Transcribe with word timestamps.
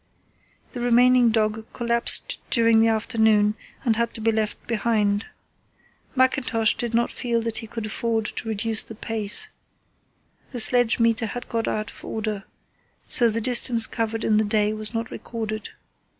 The 0.71 0.79
remaining 0.79 1.29
dog 1.29 1.71
collapsed 1.73 2.39
during 2.49 2.79
the 2.79 2.87
afternoon 2.87 3.53
and 3.85 3.97
had 3.97 4.15
to 4.15 4.19
be 4.21 4.31
left 4.31 4.65
behind. 4.65 5.27
Mackintosh 6.15 6.73
did 6.75 6.95
not 6.95 7.11
feel 7.11 7.39
that 7.43 7.57
he 7.57 7.67
could 7.67 7.85
afford 7.85 8.25
to 8.25 8.49
reduce 8.49 8.81
the 8.81 8.95
pace. 8.95 9.49
The 10.53 10.59
sledge 10.59 10.97
meter, 10.97 11.27
had 11.27 11.47
got 11.49 11.67
out 11.67 11.91
of 11.91 12.03
order, 12.03 12.45
so 13.07 13.29
the 13.29 13.41
distance 13.41 13.85
covered 13.85 14.23
in 14.23 14.37
the 14.37 14.43
day 14.43 14.73
was 14.73 14.91
not 14.91 15.11
recorded. 15.11 15.69